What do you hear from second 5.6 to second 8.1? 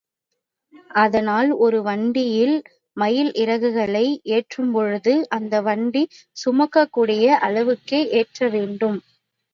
வண்டி சுமக்கக்கூடிய அளவுக்கே